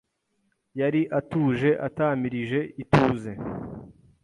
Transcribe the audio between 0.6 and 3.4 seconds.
Yari atuje atamirije ituze…